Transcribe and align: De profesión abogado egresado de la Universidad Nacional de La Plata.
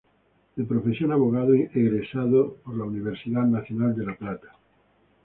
De 0.55 0.63
profesión 0.63 1.11
abogado 1.11 1.53
egresado 1.53 2.57
de 2.65 2.75
la 2.75 2.85
Universidad 2.85 3.43
Nacional 3.45 3.95
de 3.95 4.05
La 4.07 4.15
Plata. 4.15 4.47